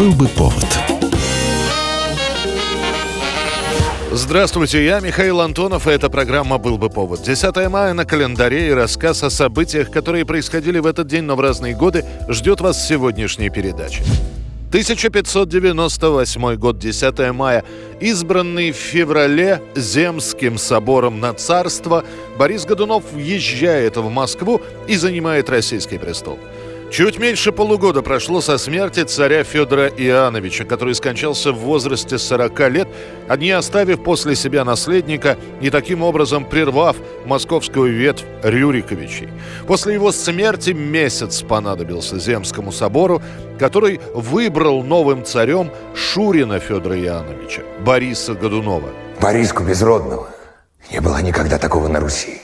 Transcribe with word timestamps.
Был 0.00 0.12
бы 0.12 0.28
повод. 0.28 0.64
Здравствуйте, 4.12 4.82
я 4.82 5.00
Михаил 5.00 5.42
Антонов, 5.42 5.86
и 5.86 5.90
эта 5.90 6.08
программа 6.08 6.56
«Был 6.56 6.78
бы 6.78 6.88
повод». 6.88 7.22
10 7.22 7.68
мая 7.68 7.92
на 7.92 8.06
календаре 8.06 8.68
и 8.68 8.70
рассказ 8.70 9.22
о 9.24 9.28
событиях, 9.28 9.90
которые 9.90 10.24
происходили 10.24 10.78
в 10.78 10.86
этот 10.86 11.06
день, 11.06 11.24
но 11.24 11.36
в 11.36 11.40
разные 11.40 11.76
годы, 11.76 12.06
ждет 12.30 12.62
вас 12.62 12.78
в 12.78 12.88
сегодняшней 12.88 13.50
передаче. 13.50 14.02
1598 14.70 16.54
год, 16.54 16.78
10 16.78 17.32
мая. 17.32 17.62
Избранный 18.00 18.72
в 18.72 18.76
феврале 18.76 19.60
Земским 19.76 20.56
собором 20.56 21.20
на 21.20 21.34
царство, 21.34 22.04
Борис 22.38 22.64
Годунов 22.64 23.12
въезжает 23.12 23.98
в 23.98 24.08
Москву 24.08 24.62
и 24.88 24.96
занимает 24.96 25.50
российский 25.50 25.98
престол. 25.98 26.38
Чуть 26.90 27.20
меньше 27.20 27.52
полугода 27.52 28.02
прошло 28.02 28.40
со 28.40 28.58
смерти 28.58 29.04
царя 29.04 29.44
Федора 29.44 29.86
Иоанновича, 29.86 30.64
который 30.64 30.96
скончался 30.96 31.52
в 31.52 31.58
возрасте 31.58 32.18
40 32.18 32.70
лет, 32.70 32.88
не 33.38 33.52
оставив 33.52 34.02
после 34.02 34.34
себя 34.34 34.64
наследника 34.64 35.38
и 35.60 35.70
таким 35.70 36.02
образом 36.02 36.44
прервав 36.44 36.96
московскую 37.26 37.94
ветвь 37.94 38.24
Рюриковичей. 38.42 39.28
После 39.68 39.94
его 39.94 40.10
смерти 40.10 40.70
месяц 40.70 41.42
понадобился 41.42 42.18
Земскому 42.18 42.72
собору, 42.72 43.22
который 43.56 44.00
выбрал 44.12 44.82
новым 44.82 45.24
царем 45.24 45.70
Шурина 45.94 46.58
Федора 46.58 47.00
Иоанновича, 47.00 47.62
Бориса 47.84 48.34
Годунова. 48.34 48.88
Бориску 49.20 49.62
Безродного 49.62 50.28
не 50.90 51.00
было 51.00 51.22
никогда 51.22 51.56
такого 51.58 51.86
на 51.86 52.00
Руси. 52.00 52.42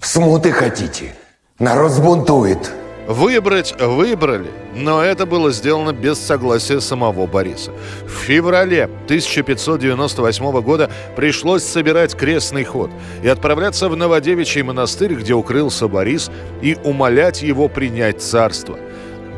Смуты 0.00 0.50
хотите, 0.52 1.14
народ 1.58 1.92
сбунтует– 1.92 2.72
Выбрать 3.06 3.80
выбрали, 3.80 4.50
но 4.74 5.00
это 5.00 5.26
было 5.26 5.52
сделано 5.52 5.92
без 5.92 6.18
согласия 6.18 6.80
самого 6.80 7.26
Бориса. 7.26 7.70
В 8.04 8.10
феврале 8.10 8.84
1598 8.84 10.60
года 10.60 10.90
пришлось 11.14 11.62
собирать 11.62 12.16
крестный 12.16 12.64
ход 12.64 12.90
и 13.22 13.28
отправляться 13.28 13.88
в 13.88 13.96
Новодевичий 13.96 14.62
монастырь, 14.62 15.14
где 15.14 15.34
укрылся 15.34 15.86
Борис, 15.86 16.32
и 16.62 16.76
умолять 16.82 17.42
его 17.42 17.68
принять 17.68 18.20
царство. 18.20 18.76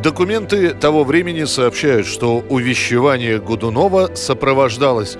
Документы 0.02 0.70
того 0.70 1.04
времени 1.04 1.44
сообщают, 1.44 2.06
что 2.06 2.42
увещевание 2.48 3.38
Гудунова 3.38 4.14
сопровождалось 4.14 5.18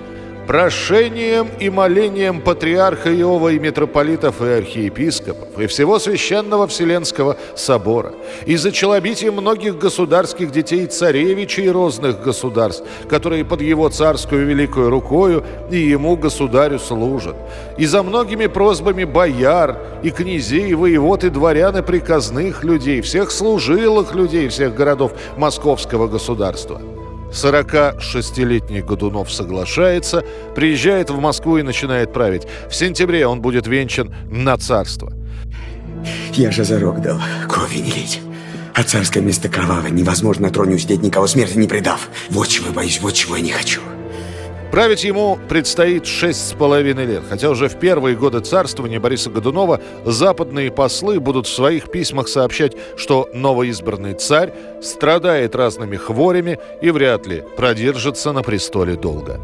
прошением 0.49 1.47
и 1.59 1.69
молением 1.69 2.41
патриарха 2.41 3.13
Иова 3.13 3.49
и 3.49 3.59
митрополитов 3.59 4.41
и 4.41 4.47
архиепископов 4.47 5.59
и 5.59 5.67
всего 5.67 5.99
священного 5.99 6.65
Вселенского 6.65 7.37
собора 7.55 8.13
и 8.47 8.55
за 8.55 8.71
челобитие 8.71 9.29
многих 9.29 9.77
государских 9.77 10.49
детей 10.49 10.87
царевичей 10.87 11.65
и 11.65 11.69
розных 11.69 12.23
государств, 12.23 12.83
которые 13.07 13.45
под 13.45 13.61
его 13.61 13.89
царскую 13.89 14.47
великую 14.47 14.89
рукою 14.89 15.45
и 15.69 15.77
ему, 15.77 16.17
государю, 16.17 16.79
служат, 16.79 17.35
и 17.77 17.85
за 17.85 18.01
многими 18.01 18.47
просьбами 18.47 19.03
бояр 19.03 19.77
и 20.01 20.09
князей, 20.09 20.69
и 20.69 20.73
воевод 20.73 21.25
и 21.25 21.29
дворян 21.29 21.77
и 21.77 21.83
приказных 21.83 22.63
людей, 22.63 23.01
всех 23.01 23.29
служилых 23.29 24.15
людей 24.15 24.47
всех 24.47 24.73
городов 24.73 25.11
московского 25.37 26.07
государства. 26.07 26.81
46-летний 27.31 28.81
Годунов 28.81 29.31
соглашается, 29.31 30.23
приезжает 30.55 31.09
в 31.09 31.19
Москву 31.19 31.57
и 31.57 31.63
начинает 31.63 32.13
править. 32.13 32.47
В 32.69 32.75
сентябре 32.75 33.27
он 33.27 33.41
будет 33.41 33.67
венчан 33.67 34.13
на 34.29 34.57
царство. 34.57 35.13
Я 36.33 36.51
же 36.51 36.63
зарок 36.63 37.01
дал 37.01 37.19
крови 37.47 37.79
не 37.79 37.91
лить. 37.91 38.21
А 38.73 38.83
царское 38.83 39.21
место 39.21 39.49
кровавое. 39.49 39.89
Невозможно 39.89 40.47
на 40.47 40.53
троне 40.53 40.75
усидеть, 40.75 41.01
никого 41.01 41.27
смерти 41.27 41.57
не 41.57 41.67
предав. 41.67 42.09
Вот 42.29 42.47
чего 42.47 42.71
боюсь, 42.71 43.01
вот 43.01 43.13
чего 43.13 43.35
я 43.35 43.43
не 43.43 43.51
хочу. 43.51 43.81
Править 44.71 45.03
ему 45.03 45.39
предстоит 45.49 46.05
шесть 46.05 46.47
с 46.47 46.53
половиной 46.53 47.05
лет, 47.05 47.23
хотя 47.27 47.49
уже 47.49 47.69
в 47.69 47.79
первые 47.79 48.15
годы 48.15 48.39
царствования 48.41 48.99
Бориса 48.99 49.31
Годунова 49.31 49.81
западные 50.05 50.71
послы 50.71 51.19
будут 51.19 51.47
в 51.47 51.53
своих 51.53 51.89
письмах 51.89 52.27
сообщать, 52.27 52.77
что 52.95 53.29
новоизбранный 53.33 54.13
царь 54.13 54.53
страдает 54.81 55.55
разными 55.55 55.97
хворями 55.97 56.59
и 56.81 56.91
вряд 56.91 57.25
ли 57.25 57.43
продержится 57.57 58.31
на 58.31 58.43
престоле 58.43 58.95
долго. 58.95 59.39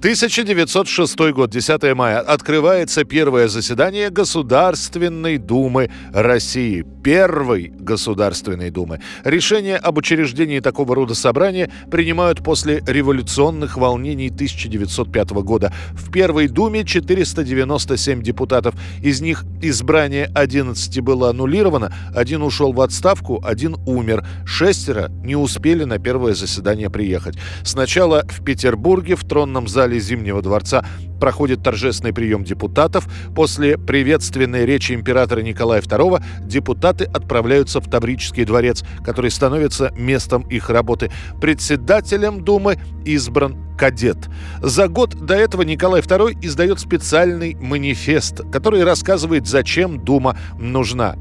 1906 0.00 1.18
год, 1.32 1.50
10 1.50 1.94
мая. 1.94 2.20
Открывается 2.20 3.04
первое 3.04 3.48
заседание 3.48 4.08
Государственной 4.08 5.36
Думы 5.36 5.90
России. 6.14 6.86
Первой 7.04 7.70
Государственной 7.78 8.70
Думы. 8.70 9.00
Решение 9.24 9.76
об 9.76 9.98
учреждении 9.98 10.60
такого 10.60 10.94
рода 10.94 11.14
собрания 11.14 11.70
принимают 11.90 12.42
после 12.42 12.82
революционных 12.86 13.76
волнений 13.76 14.28
1905 14.28 15.30
года. 15.42 15.70
В 15.92 16.10
Первой 16.10 16.48
Думе 16.48 16.86
497 16.86 18.22
депутатов. 18.22 18.76
Из 19.02 19.20
них 19.20 19.44
избрание 19.60 20.30
11 20.34 21.00
было 21.00 21.28
аннулировано, 21.28 21.92
один 22.14 22.40
ушел 22.40 22.72
в 22.72 22.80
отставку, 22.80 23.42
один 23.44 23.76
умер. 23.86 24.26
Шестеро 24.46 25.10
не 25.22 25.36
успели 25.36 25.84
на 25.84 25.98
первое 25.98 26.32
заседание 26.32 26.88
приехать. 26.88 27.36
Сначала 27.64 28.24
в 28.26 28.42
Петербурге 28.42 29.14
в 29.14 29.28
тронном 29.28 29.68
зале 29.68 29.89
зале 29.90 30.00
Зимнего 30.00 30.40
дворца 30.40 30.84
проходит 31.20 31.62
торжественный 31.62 32.12
прием 32.12 32.44
депутатов. 32.44 33.08
После 33.34 33.76
приветственной 33.76 34.64
речи 34.64 34.92
императора 34.92 35.40
Николая 35.40 35.80
II 35.82 36.22
депутаты 36.44 37.04
отправляются 37.04 37.80
в 37.80 37.90
Таврический 37.90 38.44
дворец, 38.44 38.84
который 39.04 39.30
становится 39.30 39.92
местом 39.96 40.42
их 40.42 40.70
работы. 40.70 41.10
Председателем 41.40 42.44
Думы 42.44 42.78
избран 43.04 43.56
кадет. 43.76 44.18
За 44.62 44.88
год 44.88 45.14
до 45.14 45.34
этого 45.34 45.62
Николай 45.62 46.00
II 46.00 46.38
издает 46.42 46.80
специальный 46.80 47.54
манифест, 47.54 48.42
который 48.52 48.84
рассказывает, 48.84 49.46
зачем 49.46 50.02
Дума 50.04 50.38
нужна. 50.58 51.16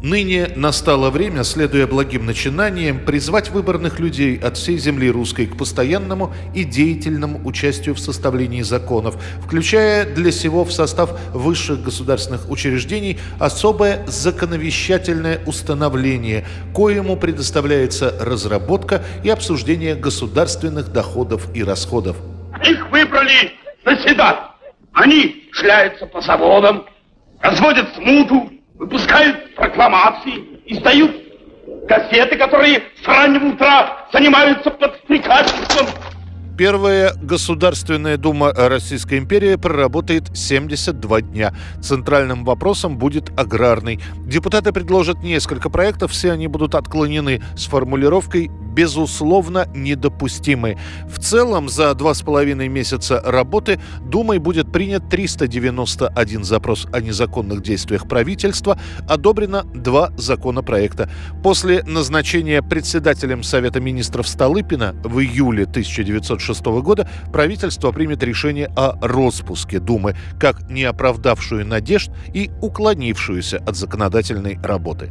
Ныне 0.00 0.50
настало 0.54 1.10
время, 1.10 1.42
следуя 1.42 1.88
благим 1.88 2.24
начинаниям, 2.24 3.00
призвать 3.00 3.50
выборных 3.50 3.98
людей 3.98 4.38
от 4.38 4.56
всей 4.56 4.78
земли 4.78 5.10
русской 5.10 5.46
к 5.46 5.56
постоянному 5.56 6.32
и 6.54 6.62
деятельному 6.62 7.44
участию 7.44 7.96
в 7.96 7.98
составлении 7.98 8.62
законов, 8.62 9.16
включая 9.44 10.04
для 10.04 10.30
сего 10.30 10.64
в 10.64 10.72
состав 10.72 11.18
высших 11.34 11.82
государственных 11.82 12.48
учреждений 12.48 13.18
особое 13.40 14.06
законовещательное 14.06 15.40
установление, 15.46 16.46
коему 16.72 17.16
предоставляется 17.16 18.14
разработка 18.20 19.02
и 19.24 19.30
обсуждение 19.30 19.96
государственных 19.96 20.92
доходов 20.92 21.48
и 21.56 21.64
расходов. 21.64 22.16
Их 22.64 22.88
выбрали 22.92 23.52
заседать. 23.84 24.38
Они 24.92 25.48
шляются 25.50 26.06
по 26.06 26.20
заводам, 26.20 26.84
разводят 27.40 27.88
смуту, 27.96 28.52
выпускают 28.78 29.07
прокламации, 29.78 30.44
издают 30.66 31.12
газеты, 31.86 32.36
которые 32.36 32.82
с 33.02 33.06
раннего 33.06 33.46
утра 33.46 34.06
занимаются 34.12 34.70
подстрекательством. 34.70 35.86
Первая 36.58 37.14
Государственная 37.22 38.16
Дума 38.16 38.52
Российской 38.52 39.18
империи 39.18 39.54
проработает 39.54 40.36
72 40.36 41.20
дня. 41.20 41.54
Центральным 41.80 42.44
вопросом 42.44 42.98
будет 42.98 43.30
аграрный. 43.38 44.00
Депутаты 44.26 44.72
предложат 44.72 45.22
несколько 45.22 45.70
проектов, 45.70 46.10
все 46.10 46.32
они 46.32 46.48
будут 46.48 46.74
отклонены 46.74 47.40
с 47.56 47.66
формулировкой 47.66 48.50
безусловно 48.78 49.66
недопустимы. 49.74 50.78
В 51.08 51.18
целом, 51.18 51.68
за 51.68 51.92
два 51.94 52.14
с 52.14 52.22
половиной 52.22 52.68
месяца 52.68 53.20
работы 53.24 53.80
Думой 54.00 54.38
будет 54.38 54.70
принят 54.70 55.08
391 55.10 56.44
запрос 56.44 56.86
о 56.92 57.00
незаконных 57.00 57.62
действиях 57.62 58.08
правительства, 58.08 58.78
одобрено 59.08 59.64
два 59.74 60.12
законопроекта. 60.16 61.10
После 61.42 61.82
назначения 61.84 62.62
председателем 62.62 63.42
Совета 63.42 63.80
министров 63.80 64.28
Столыпина 64.28 64.94
в 65.02 65.18
июле 65.18 65.66
1906 66.48 66.64
года 66.82 67.08
правительство 67.32 67.92
примет 67.92 68.22
решение 68.22 68.70
о 68.76 68.96
распуске 69.00 69.78
Думы, 69.78 70.16
как 70.40 70.68
не 70.70 70.84
оправдавшую 70.84 71.66
надежд 71.66 72.10
и 72.32 72.50
уклонившуюся 72.60 73.58
от 73.66 73.76
законодательной 73.76 74.58
работы. 74.62 75.10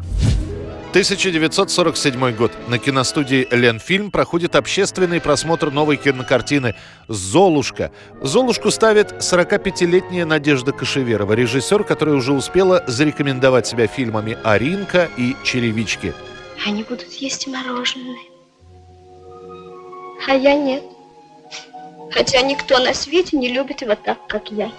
1947 0.89 2.31
год. 2.35 2.51
На 2.69 2.79
киностудии 2.79 3.47
«Ленфильм» 3.51 4.09
проходит 4.09 4.55
общественный 4.55 5.21
просмотр 5.21 5.69
новой 5.69 5.97
кинокартины 5.97 6.75
«Золушка». 7.07 7.91
«Золушку» 8.21 8.71
ставит 8.71 9.11
45-летняя 9.11 10.25
Надежда 10.25 10.71
Кашеверова, 10.71 11.33
режиссер, 11.33 11.83
которая 11.83 12.15
уже 12.15 12.33
успела 12.33 12.83
зарекомендовать 12.87 13.67
себя 13.67 13.85
фильмами 13.85 14.37
«Аринка» 14.43 15.09
и 15.17 15.35
«Черевички». 15.43 16.13
Они 16.65 16.83
будут 16.83 17.11
есть 17.13 17.47
мороженое. 17.47 18.17
А 20.27 20.33
я 20.33 20.55
нет. 20.55 20.83
Хотя 22.11 22.41
никто 22.41 22.79
на 22.79 22.93
свете 22.93 23.37
не 23.37 23.49
любит 23.49 23.81
его 23.81 23.95
так, 23.95 24.17
как 24.27 24.51
я. 24.51 24.71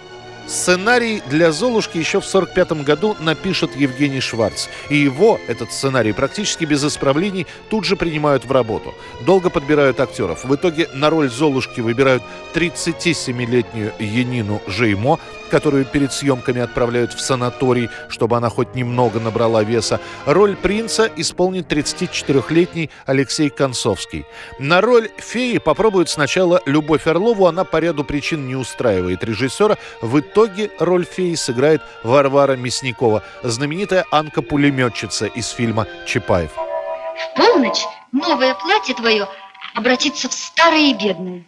Сценарий 0.49 1.23
для 1.27 1.53
«Золушки» 1.53 1.99
еще 1.99 2.21
в 2.23 2.27
1945 2.27 2.83
году 2.83 3.17
напишет 3.21 3.77
Евгений 3.77 4.21
Шварц. 4.21 4.69
И 4.89 4.97
его, 4.97 5.39
этот 5.47 5.73
сценарий, 5.73 6.13
практически 6.13 6.65
без 6.65 6.83
исправлений 6.83 7.47
тут 7.69 7.85
же 7.85 7.97
принимают 7.97 8.47
в 8.47 8.53
работу. 8.53 8.95
Долго 9.27 9.51
подбирают 9.51 10.01
актеров. 10.01 10.47
В 10.47 10.55
итоге 10.55 10.89
на 10.95 11.11
роль 11.11 11.29
«Золушки» 11.29 11.83
выбирают 11.83 12.23
37-летнюю 12.55 13.93
Янину 13.99 14.63
Жеймо, 14.67 15.21
которую 15.49 15.85
перед 15.85 16.12
съемками 16.12 16.61
отправляют 16.61 17.12
в 17.12 17.21
санаторий, 17.21 17.91
чтобы 18.09 18.37
она 18.37 18.49
хоть 18.49 18.75
немного 18.75 19.21
набрала 19.21 19.62
веса. 19.62 20.00
Роль 20.27 20.56
принца 20.56 21.11
исполнит 21.17 21.71
34-летний 21.73 22.91
Алексей 23.06 23.50
Концовский. 23.50 24.27
На 24.59 24.81
роль 24.81 25.11
феи 25.19 25.59
попробуют 25.59 26.09
сначала 26.09 26.61
Любовь 26.67 27.06
Орлову, 27.06 27.47
она 27.47 27.65
по 27.65 27.79
ряду 27.79 28.05
причин 28.05 28.47
не 28.47 28.55
устраивает 28.55 29.25
режиссера. 29.25 29.77
В 30.00 30.21
итоге 30.21 30.71
роль 30.79 31.05
феи 31.05 31.35
сыграет 31.35 31.83
Варвара 32.05 32.56
Мясникова, 32.56 33.23
знаменитая 33.43 34.05
Анка-пулеметчица 34.11 35.27
из 35.27 35.49
фильма 35.49 35.87
«Чапаев». 36.06 36.53
В 36.53 37.37
полночь 37.37 37.85
новое 38.12 38.55
платье 38.55 38.95
твое 38.95 39.29
обратится 39.75 40.29
в 40.29 40.33
старое 40.33 40.91
и 40.91 40.95
бедное. 40.95 41.45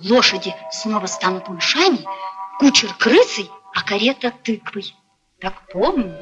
Лошади 0.00 0.54
снова 0.72 1.06
станут 1.06 1.48
мышами, 1.48 2.04
кучер 2.62 2.94
крысой, 2.94 3.50
а 3.74 3.82
карета 3.82 4.30
тыквой. 4.30 4.94
Так 5.40 5.66
помню. 5.72 6.14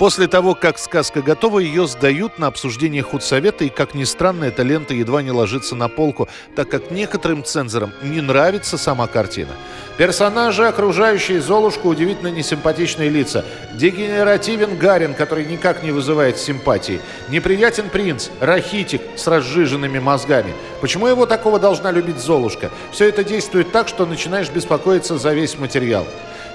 После 0.00 0.28
того, 0.28 0.54
как 0.54 0.78
сказка 0.78 1.20
готова, 1.20 1.58
ее 1.58 1.86
сдают 1.86 2.38
на 2.38 2.46
обсуждение 2.46 3.02
худсовета, 3.02 3.64
и, 3.64 3.68
как 3.68 3.94
ни 3.94 4.04
странно, 4.04 4.44
эта 4.44 4.62
лента 4.62 4.94
едва 4.94 5.20
не 5.20 5.30
ложится 5.30 5.76
на 5.76 5.88
полку, 5.88 6.26
так 6.56 6.70
как 6.70 6.90
некоторым 6.90 7.44
цензорам 7.44 7.92
не 8.02 8.22
нравится 8.22 8.78
сама 8.78 9.06
картина. 9.08 9.50
Персонажи, 9.98 10.66
окружающие 10.66 11.42
Золушку, 11.42 11.90
удивительно 11.90 12.28
несимпатичные 12.28 13.10
лица. 13.10 13.44
Дегенеративен 13.74 14.78
Гарин, 14.78 15.12
который 15.12 15.44
никак 15.44 15.82
не 15.82 15.90
вызывает 15.90 16.38
симпатии. 16.38 17.02
Неприятен 17.28 17.90
принц, 17.90 18.30
рахитик 18.40 19.02
с 19.16 19.26
разжиженными 19.26 19.98
мозгами. 19.98 20.54
Почему 20.80 21.08
его 21.08 21.26
такого 21.26 21.60
должна 21.60 21.90
любить 21.90 22.20
Золушка? 22.20 22.70
Все 22.90 23.06
это 23.06 23.22
действует 23.22 23.70
так, 23.70 23.86
что 23.86 24.06
начинаешь 24.06 24.48
беспокоиться 24.48 25.18
за 25.18 25.34
весь 25.34 25.58
материал. 25.58 26.06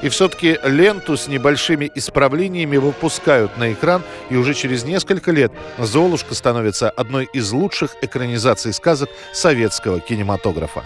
И 0.02 0.10
все-таки 0.10 0.60
ленту 0.64 1.18
с 1.18 1.28
небольшими 1.28 1.92
исправлениями 1.96 2.78
выпускают 2.78 3.35
на 3.58 3.74
экран, 3.74 4.04
и 4.30 4.36
уже 4.36 4.54
через 4.54 4.84
несколько 4.84 5.32
лет 5.32 5.52
«Золушка» 5.78 6.36
становится 6.36 6.90
одной 6.90 7.30
из 7.34 7.52
лучших 7.52 7.96
экранизаций 8.02 8.74
сказок 8.74 9.10
советского 9.34 10.00
кинематографа. 10.00 10.84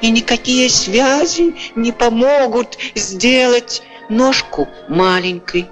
И 0.00 0.10
никакие 0.10 0.68
связи 0.68 1.54
не 1.74 1.92
помогут 1.92 2.78
сделать 2.94 3.82
ножку 4.08 4.68
маленькой, 4.88 5.66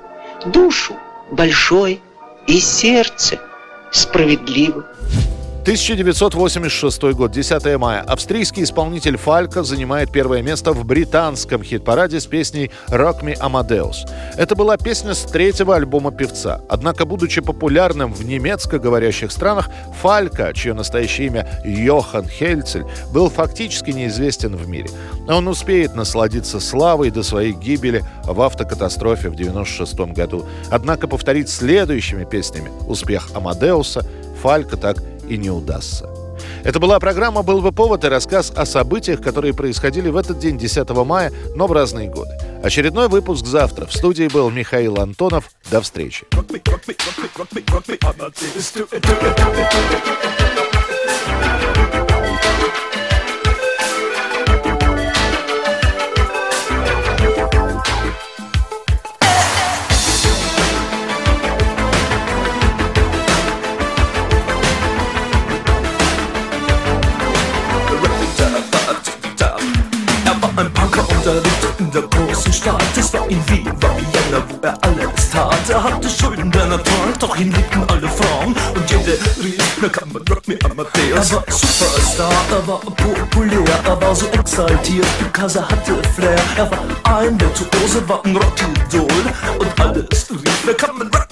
душу 0.47 0.97
большой 1.31 2.01
и 2.47 2.61
сердце 2.61 3.39
справедливым. 3.91 4.85
1986 5.67 7.03
год, 7.15 7.33
10 7.33 7.77
мая. 7.77 8.01
Австрийский 8.03 8.63
исполнитель 8.63 9.17
Фалька 9.17 9.65
занимает 9.65 10.13
первое 10.13 10.41
место 10.41 10.71
в 10.73 10.85
британском 10.85 11.65
хит-параде 11.65 12.21
с 12.21 12.27
песней 12.27 12.71
«Rock 12.87 13.25
Me 13.25 13.37
Amadeus». 13.37 14.09
Это 14.37 14.55
была 14.55 14.77
песня 14.77 15.13
с 15.13 15.25
третьего 15.25 15.75
альбома 15.75 16.13
певца. 16.13 16.61
Однако, 16.69 17.05
будучи 17.05 17.41
популярным 17.41 18.15
в 18.15 18.25
немецко 18.25 18.79
говорящих 18.79 19.33
странах, 19.33 19.69
Фалька, 20.01 20.53
чье 20.55 20.73
настоящее 20.73 21.27
имя 21.27 21.49
Йохан 21.65 22.29
Хельцель, 22.29 22.85
был 23.13 23.29
фактически 23.29 23.91
неизвестен 23.91 24.55
в 24.55 24.69
мире. 24.69 24.89
Он 25.27 25.49
успеет 25.49 25.97
насладиться 25.97 26.61
славой 26.61 27.11
до 27.11 27.25
своей 27.25 27.51
гибели 27.51 28.05
в 28.23 28.41
автокатастрофе 28.41 29.31
в 29.31 29.35
1996 29.35 30.15
году. 30.15 30.47
Однако 30.71 31.09
повторить 31.09 31.49
следующими 31.49 32.23
песнями 32.23 32.71
успех 32.87 33.31
Амадеуса 33.35 34.07
Фалька 34.43 34.77
так 34.77 34.99
и 35.01 35.16
не 35.35 35.51
удастся. 35.51 36.09
Это 36.65 36.79
была 36.81 36.99
программа 37.01 37.43
«Был 37.43 37.61
бы 37.61 37.73
повод» 37.73 38.05
и 38.05 38.09
рассказ 38.09 38.53
о 38.55 38.67
событиях, 38.67 39.21
которые 39.21 39.55
происходили 39.55 40.09
в 40.09 40.17
этот 40.17 40.39
день, 40.39 40.59
10 40.59 40.89
мая, 41.05 41.33
но 41.55 41.67
в 41.67 41.73
разные 41.73 42.09
годы. 42.09 42.39
Очередной 42.63 43.09
выпуск 43.09 43.47
завтра. 43.47 43.87
В 43.87 43.93
студии 43.93 44.29
был 44.29 44.51
Михаил 44.51 45.01
Антонов. 45.01 45.51
До 45.71 45.81
встречи. 45.81 46.27
Es 48.57 48.73
war 51.37 51.76
in 73.29 73.49
Wien, 73.49 73.67
war 73.81 73.97
Vienna, 73.97 74.43
wo 74.49 74.59
er 74.63 74.79
alles 74.83 75.31
tat. 75.31 75.69
Er 75.69 75.83
hatte 75.83 76.09
Schulden, 76.09 76.51
denn 76.51 76.71
er 76.71 76.83
trank, 76.83 77.19
doch 77.19 77.37
ihn 77.37 77.53
liebten 77.53 77.83
alle 77.89 78.09
Frauen. 78.09 78.55
Und 78.75 78.91
jede 78.91 79.19
rief, 79.43 79.79
na 79.81 79.89
kann 79.89 80.13
man 80.13 80.23
Rock 80.29 80.47
me 80.49 80.59
Amadeus. 80.65 81.31
Er 81.31 81.37
war 81.37 81.45
Superstar, 81.49 82.33
er 82.51 82.67
war 82.67 82.81
populär, 82.81 83.81
er 83.85 84.01
war 84.01 84.15
so 84.15 84.27
exaltiert, 84.27 85.07
because 85.19 85.59
er 85.59 85.69
hatte 85.69 85.95
Flair. 86.15 86.39
Er 86.57 86.71
war 86.71 87.19
ein 87.19 87.41
Virtuose, 87.41 88.09
war 88.09 88.25
ein 88.25 88.37
Rockidol. 88.37 89.23
Und 89.59 89.81
alles 89.81 90.31
rief, 90.31 90.65
na 90.67 90.73
kann 90.73 90.99
man 90.99 91.09
Rock 91.09 91.26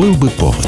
был 0.00 0.14
бы 0.14 0.30
повод. 0.30 0.59